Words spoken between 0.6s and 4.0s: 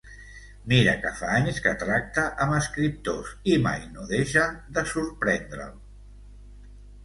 Mira que fa anys que tracta amb escriptors i mai